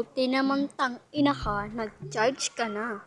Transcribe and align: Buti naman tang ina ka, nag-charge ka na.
Buti 0.00 0.32
naman 0.32 0.64
tang 0.80 0.96
ina 1.12 1.36
ka, 1.36 1.68
nag-charge 1.76 2.56
ka 2.56 2.72
na. 2.72 3.04